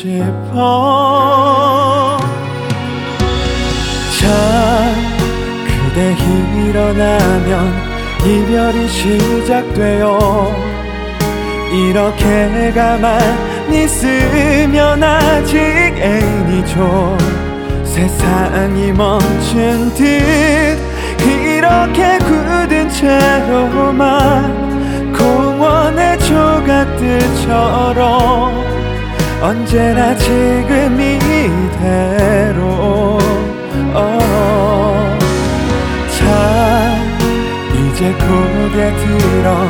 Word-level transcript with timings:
싶어. 0.00 0.56
자 4.18 4.26
그대 5.66 6.16
일어나면 6.68 7.52
이별이 8.24 8.88
시작돼요. 8.88 10.18
이렇게 11.70 12.72
가만히 12.74 13.84
있으면 13.84 15.02
아직 15.02 15.58
애인이죠. 15.58 17.18
세상이 17.84 18.92
멈춘 18.92 19.92
듯 19.94 20.78
이렇게 21.22 22.18
굳은 22.18 22.88
채로만 22.88 24.00
공원의 25.12 26.18
조각들처럼 26.20 27.50
언제나 29.40 30.14
지금 30.16 31.00
이대로. 31.00 32.38
어. 33.94 35.18
자 36.18 36.22
이제 37.72 38.12
고개 38.12 38.92
들어 38.96 39.66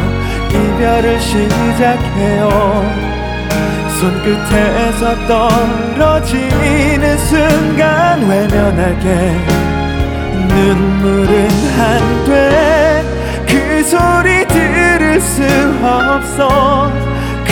이별을 0.50 1.20
시작해요. 1.20 2.48
손끝에서 4.00 5.02
떨어지는 5.28 7.18
순간 7.18 8.28
외면하게. 8.28 9.06
눈물은 10.48 11.48
한돼 11.78 13.04
그 13.46 13.84
소리 13.84 14.46
들을 14.48 15.20
수 15.20 15.42
없어 15.82 16.90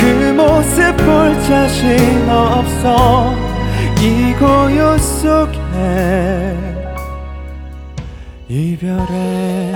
그 0.08 0.32
모습 0.32 0.96
볼 0.96 1.38
자신 1.42 2.30
없어. 2.30 3.34
이 4.00 4.32
고요 4.38 4.96
속에 4.96 5.58
이별에 8.48 9.74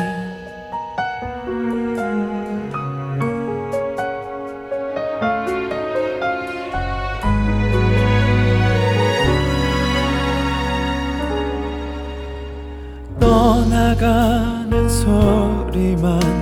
떠나가는 13.20 14.88
소리만 14.88 16.41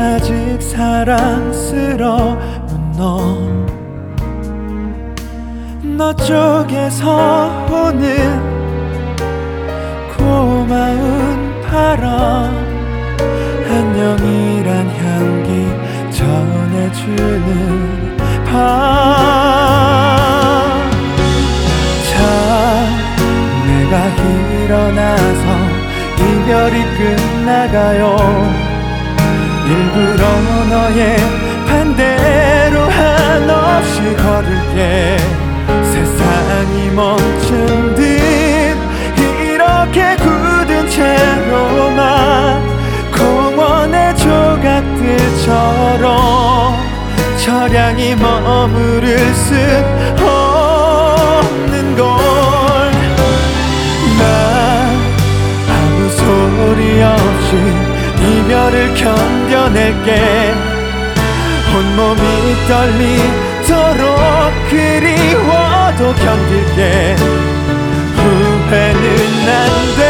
아직 0.00 0.62
사랑스러운 0.62 2.38
너너 5.82 6.14
쪽에서 6.14 7.66
오는 7.68 8.06
고마운 10.16 11.60
바람 11.62 12.54
안녕이란 13.68 14.86
향기 14.86 15.66
전해주는 16.16 18.16
밤. 18.46 18.48
자, 22.08 22.14
내가 23.66 23.94
일어나서 24.62 25.44
이별이 26.18 26.76
끝나가요 26.98 28.02
일부러 29.68 30.22
너의 30.70 31.18
반대로 31.66 32.80
한없이 32.88 34.16
걸을게. 34.16 35.18
세상이 35.92 36.90
멈춘 36.90 37.94
듯 37.94 38.00
이렇게 39.20 40.16
굳은 40.16 40.88
채로만 40.88 42.62
공원의 43.12 44.16
조각들처럼 44.16 45.36
철양이 47.36 48.14
머무를 48.14 49.18
수 49.34 49.54
없는 50.24 51.96
걸나 51.96 52.22
아무 55.68 56.08
소리 56.10 57.02
없이 57.02 57.87
이별을 58.48 58.94
견뎌낼게. 58.94 60.54
온몸이 61.76 62.22
떨리도록 62.66 64.08
그리워도 64.70 66.00
견딜게. 66.14 66.80
후회는 68.16 69.06
안 69.48 69.60
돼. 69.96 70.00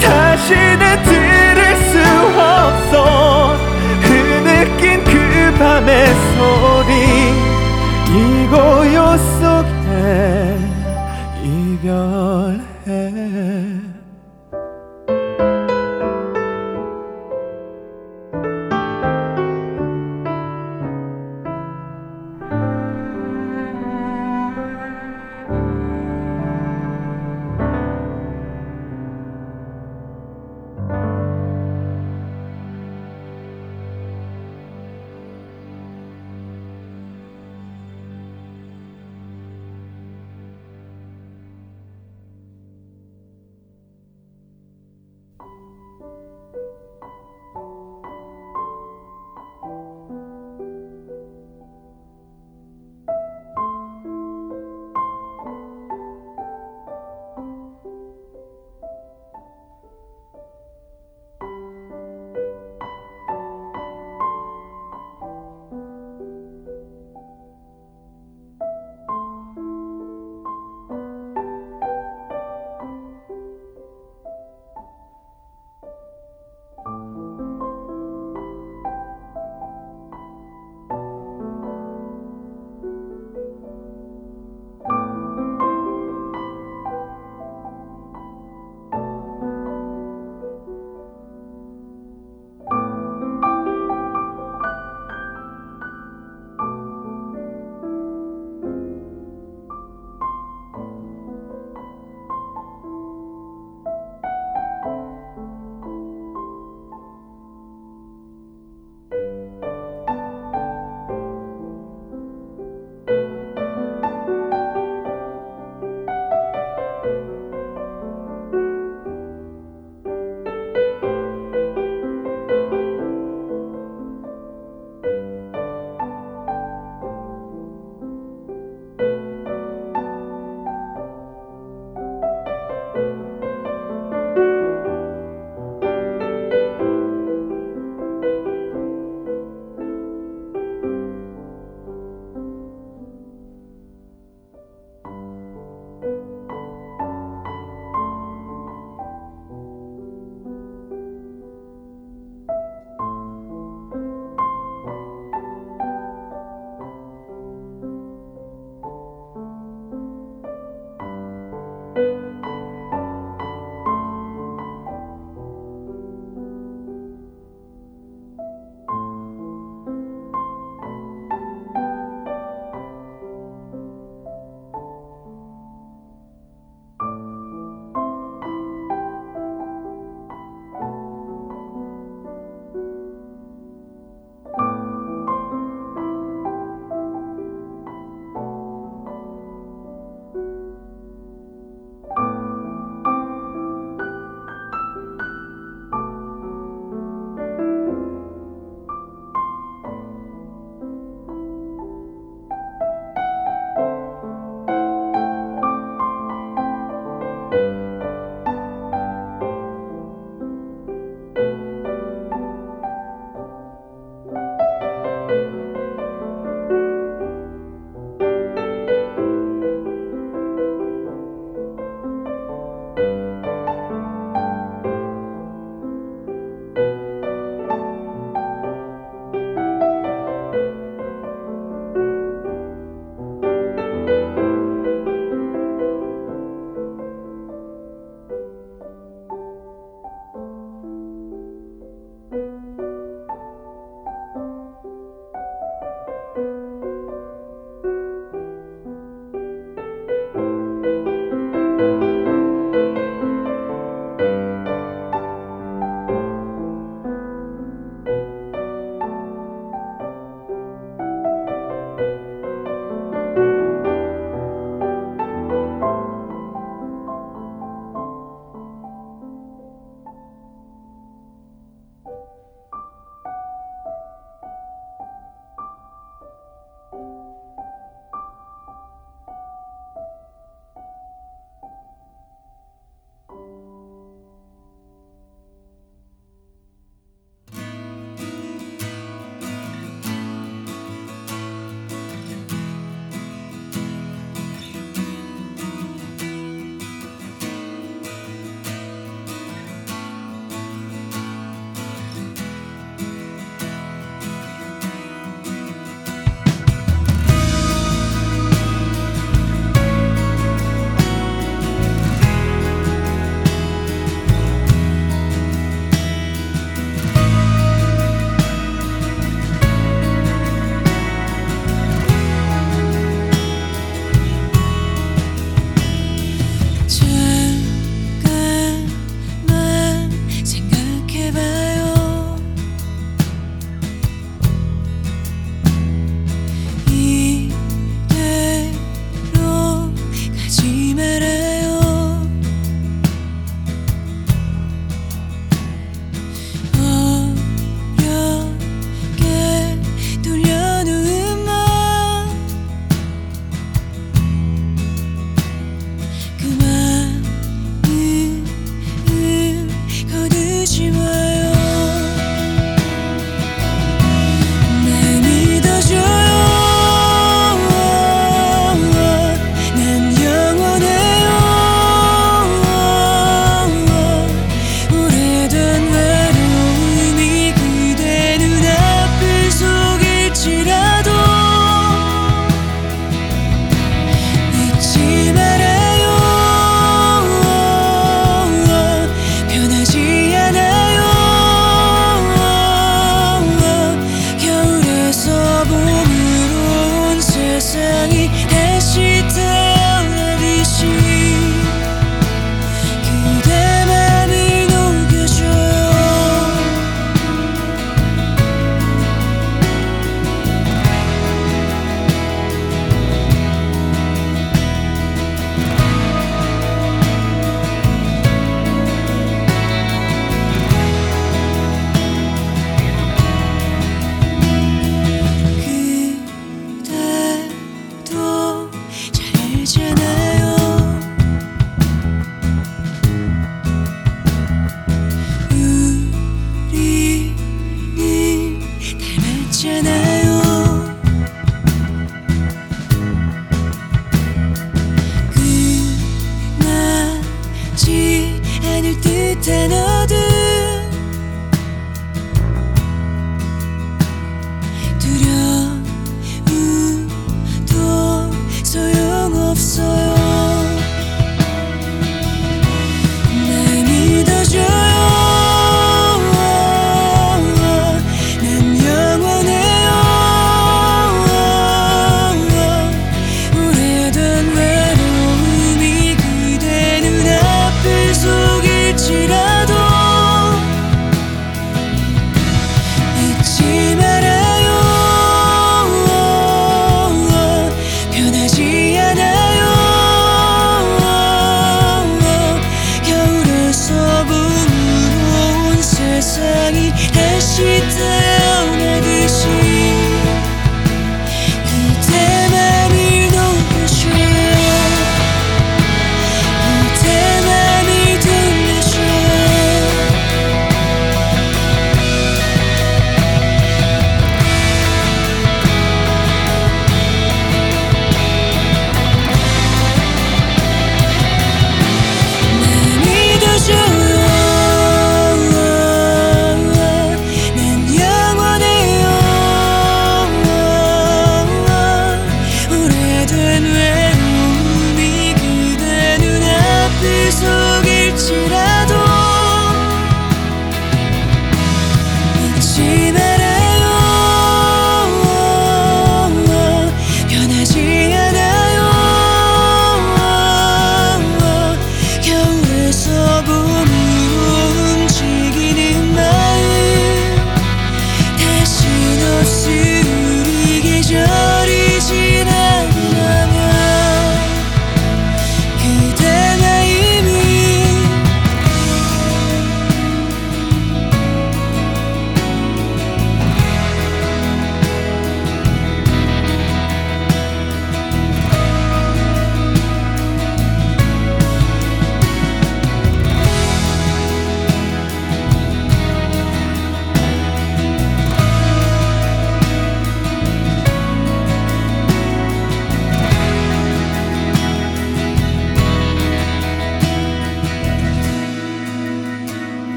다시는 0.00 0.82
들을 1.02 1.60
수 1.76 1.94
없어. 2.40 3.54
흐느낀 4.00 5.04
그 5.04 5.14
밤의 5.58 5.92
소리. 6.06 6.90
이 8.08 8.16
고요 8.48 8.96
속에 9.40 10.56
이별 11.44 12.45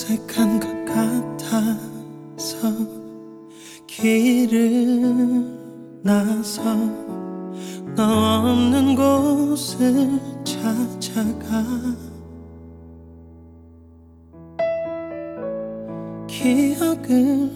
어색한 0.00 0.60
것 0.60 0.84
같아서 0.86 2.70
길을 3.86 5.44
나서 6.02 6.62
너 7.94 8.46
없는 8.48 8.96
곳을 8.96 10.18
찾아가. 10.42 11.62
기억을 16.26 17.50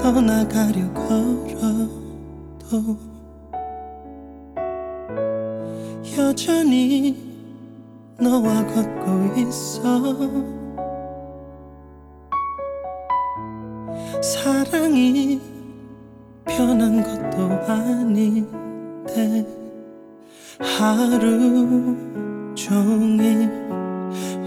떠나가려 0.00 0.94
걸어도 0.94 2.96
여전히 6.16 7.18
너와 8.18 8.66
걷고 8.66 9.38
있어. 9.40 10.63
사랑이 14.24 15.38
변한 16.46 17.02
것도 17.02 17.44
아닌데 17.70 19.44
하루 20.58 21.94
종일 22.54 23.50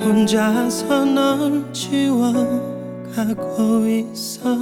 혼자서 0.02 1.06
널 1.06 1.72
지워가고 1.72 2.58
있어. 3.88 4.58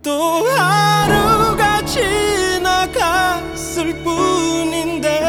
또 0.00 0.12
하루가 0.12 1.84
지나갔을 1.84 2.94
뿐인데 4.04 5.25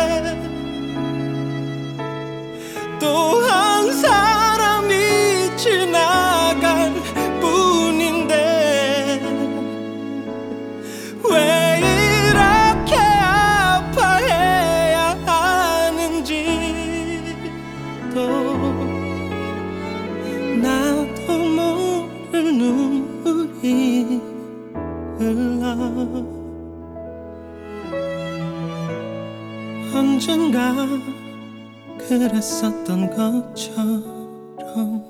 그랬었던 31.98 33.10
것처럼 33.10 35.04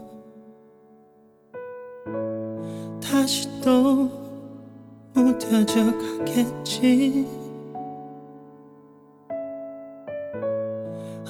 다시 3.01 3.47
또 3.61 4.09
무뎌져 5.13 5.97
가겠지. 5.97 7.27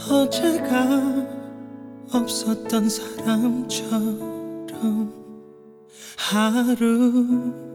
어제가 0.10 1.28
없었던 2.14 2.90
사람처럼 2.90 4.28
하루 6.18 7.67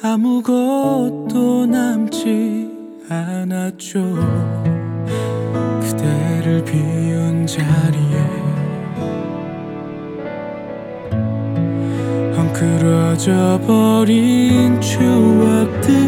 아무것도 0.00 1.66
남지 1.66 2.70
않았죠. 3.08 4.59
잊어버린 13.20 14.80
추억들. 14.80 15.99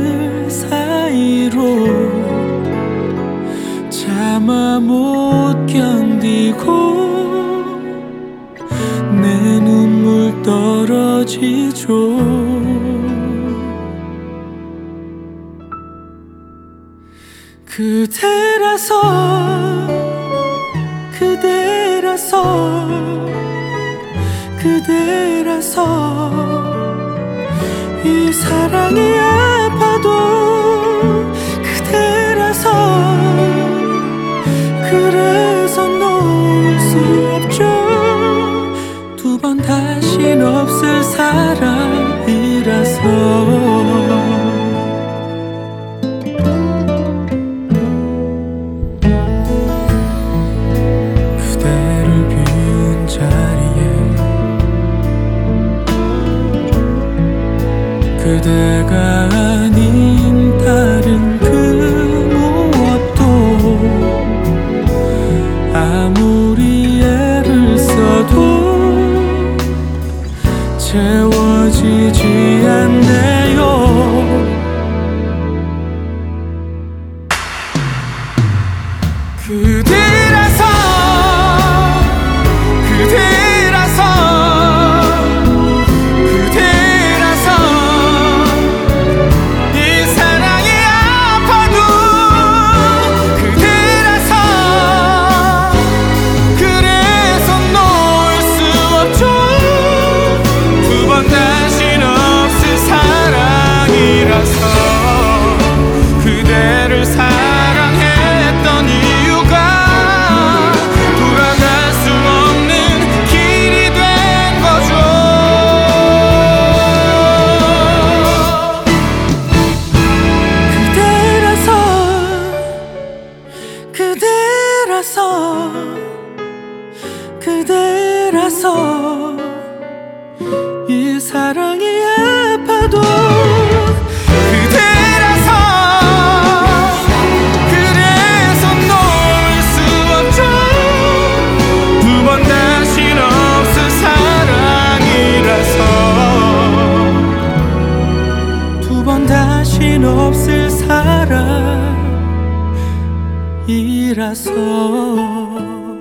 이라서. 154.10 155.91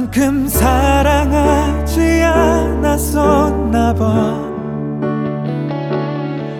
그만큼 0.00 0.48
사랑하지 0.48 2.00
않았었나 2.22 3.92
봐. 3.94 4.40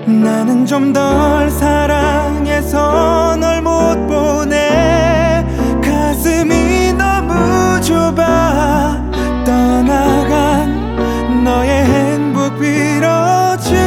나는 0.07 0.66
좀 0.66 0.93
덜 0.93 1.51
사랑해서 1.51 3.36
널 3.36 3.62
못 3.62 3.97
보내. 4.07 5.47
가슴이 5.82 6.93
너무 6.93 7.80
좁아 7.80 9.11
떠나간 9.47 11.43
너의 11.43 11.84
행복 11.86 12.59
빌어줄 12.61 13.78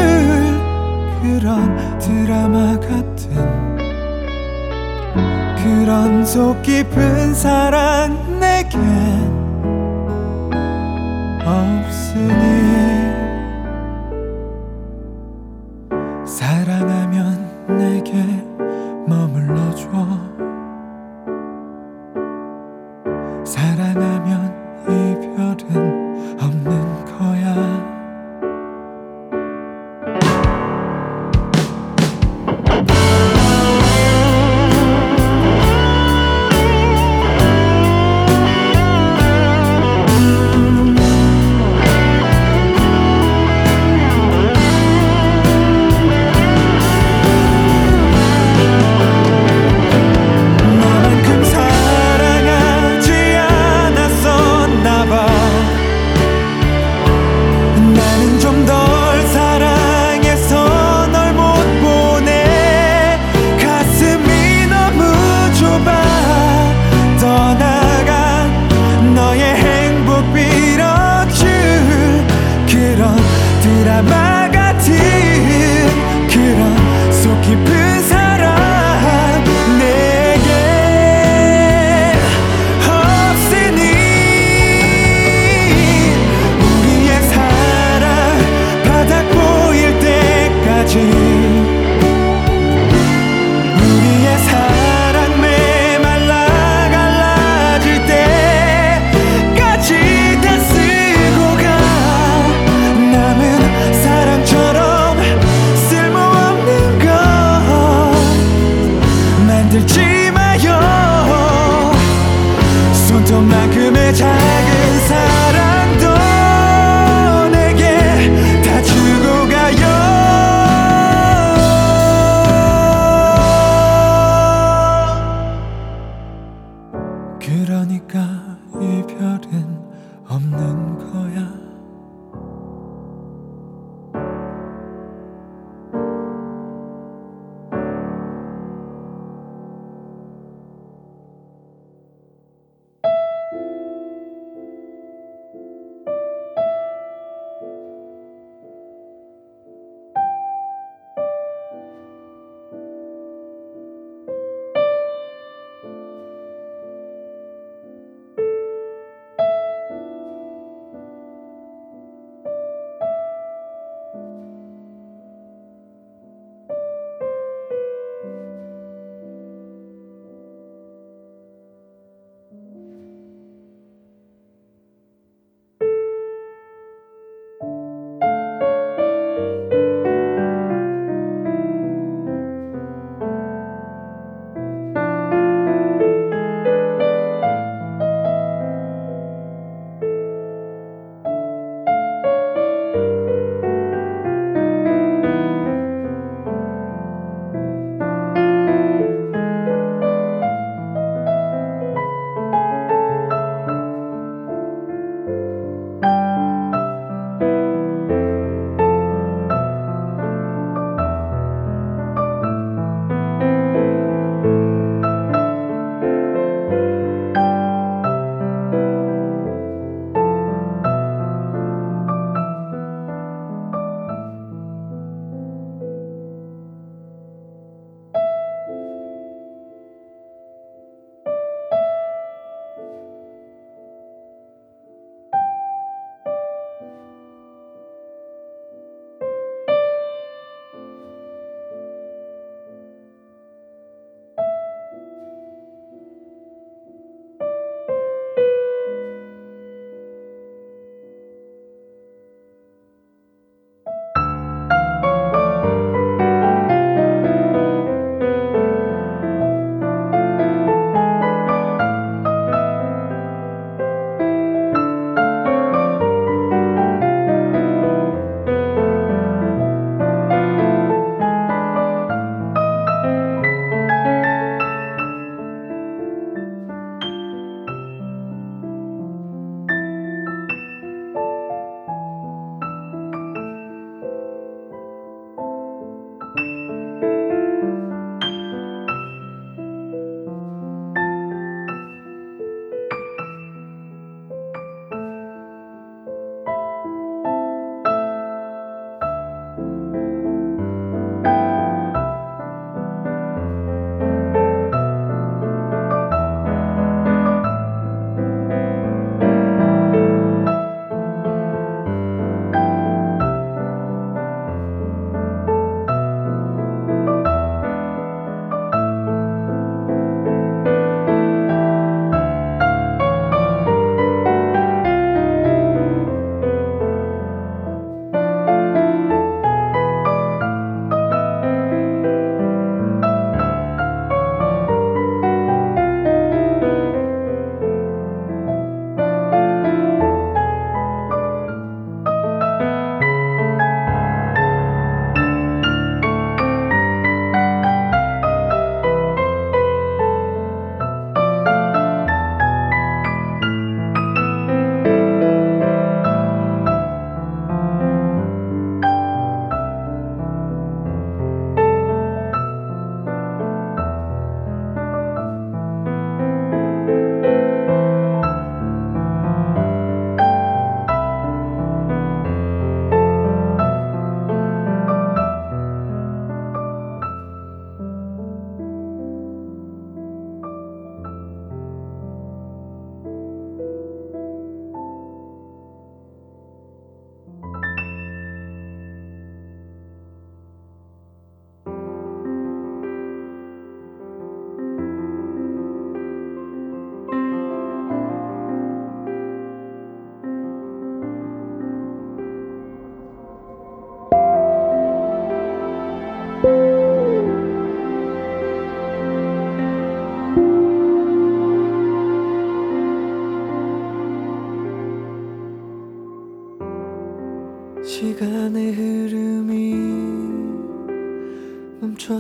그런 1.22 2.00
드라마 2.00 2.80
같은 2.80 3.30
그런 5.58 6.26
속 6.26 6.60
깊은 6.64 7.36
사랑 7.36 8.40
내겐 8.40 9.33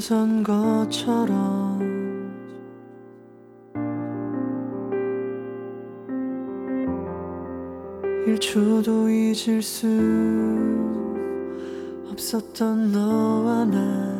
벗어선 0.04 0.44
것처럼. 0.44 1.80
일초도 8.28 9.10
잊을 9.10 9.62
수 9.62 9.88
없었던 12.12 12.92
너와 12.92 13.64
나. 13.66 14.13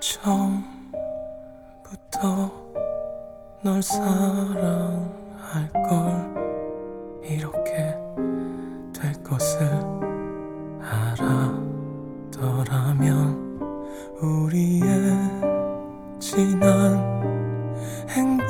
처음부터 0.00 0.62
널 3.62 3.82
사랑할 3.82 5.68
걸 5.72 7.20
이렇게 7.24 7.96
될 8.92 9.12
것을 9.24 9.68
알았더라면 12.30 13.58
우리의 14.20 15.16
지난 16.20 17.18
행복 18.08 18.46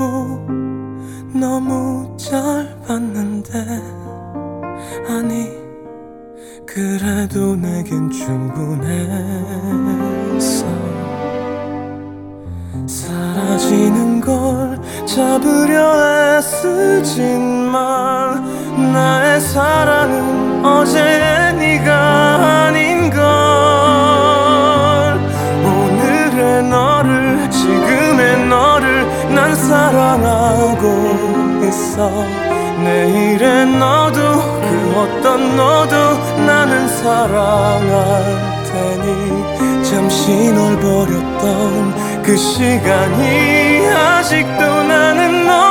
너무 1.32 2.14
짧았는데 2.18 3.52
아니 5.08 5.56
그래도 6.66 7.56
내겐 7.56 8.10
충분했 8.10 10.17
잡으려 15.08 16.36
애쓰지만 16.36 17.72
나의 18.92 19.40
사랑은 19.40 20.62
어제의 20.62 21.54
네가 21.54 22.66
아닌 22.66 23.08
걸. 23.08 23.18
오늘의 25.64 26.62
너를 26.64 27.50
지금의 27.50 28.48
너를 28.48 29.08
난 29.34 29.54
사랑하고 29.54 30.84
있어. 31.66 32.10
내일의 32.84 33.66
너도 33.78 34.20
그 34.60 34.94
어떤 34.94 35.56
너도 35.56 35.96
나는 36.44 36.86
사랑할 36.86 38.36
테니. 38.66 39.48
잠시 39.82 40.52
널 40.52 40.78
버렸던 40.78 42.22
그 42.22 42.36
시간이 42.36 43.88
아직도 43.88 44.87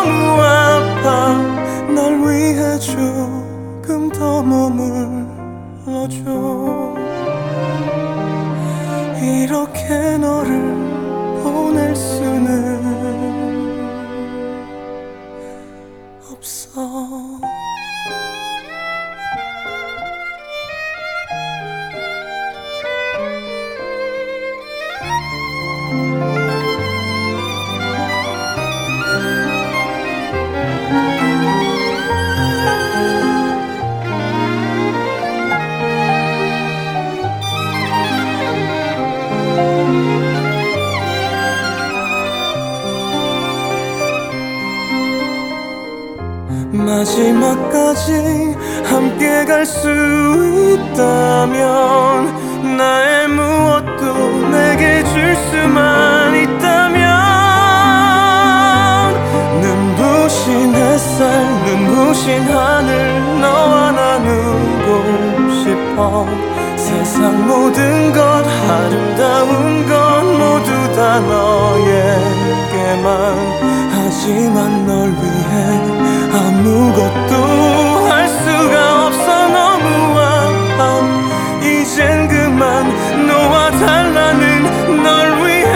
너무 0.07 0.41
아파. 0.41 1.33
날 1.93 2.19
위해 2.21 2.79
조금 2.79 4.09
더 4.09 4.41
머물러줘. 4.41 5.27
이렇게 9.21 10.17
너를 10.17 10.66
마지막까지 46.97 48.55
함께 48.83 49.45
갈 49.45 49.63
수 49.65 49.87
있다면 50.73 51.55
나의 52.77 53.27
무엇도 53.27 54.47
내게 54.49 55.03
줄 55.03 55.35
수만 55.35 56.35
있다면 56.35 57.01
눈부신 59.61 60.73
햇살 60.73 61.45
눈부신 61.65 62.41
하늘 62.43 63.41
너와 63.41 63.91
나누고 63.91 65.51
싶어 65.53 66.25
세상 66.75 67.47
모든 67.47 68.11
것 68.11 68.19
아름다운 68.67 69.85
것 69.85 70.23
모두 70.23 70.71
다 70.95 71.19
너에게만 71.19 72.57
하지만 74.27 74.85
널 74.85 75.07
위해 75.07 75.53
아무것도 76.33 77.31
할 78.09 78.27
수가 78.27 79.05
없어. 79.05 79.47
너무 79.47 80.19
아파 80.19 80.99
이젠 81.63 82.27
그만 82.27 82.91
너와 83.25 83.71
달라는 83.71 85.01
널 85.01 85.45
위해 85.45 85.71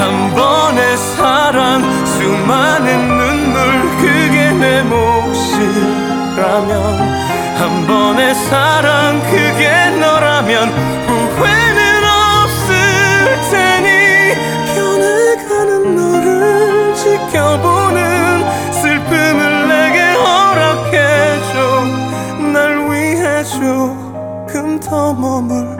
한 0.00 0.34
번의 0.34 0.96
사랑 0.96 1.82
수많은 2.06 3.08
눈물 3.08 3.60
그게 4.00 4.50
내 4.52 4.82
몫이라면 4.84 6.72
한 7.58 7.86
번의 7.86 8.34
사랑 8.34 9.20
그게 9.30 9.90
너라면 10.00 11.11
머물 24.92 25.71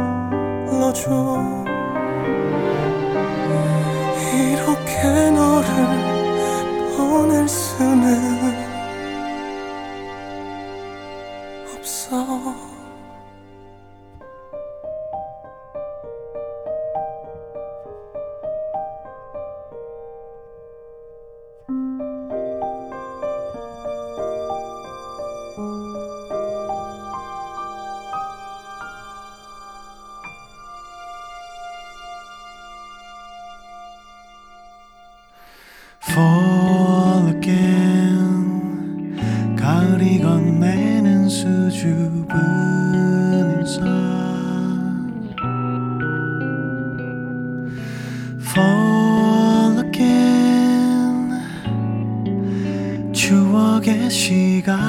Fall 36.05 37.29
again. 37.37 39.17
가을이 39.57 40.21
건네는 40.21 41.29
수줍은 41.29 42.27
인사. 43.35 43.81
Fall 48.41 49.87
again. 49.87 51.31
추억의 53.13 54.11
시간. 54.11 54.81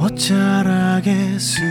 옷자락에 0.00 1.38
스 1.38 1.67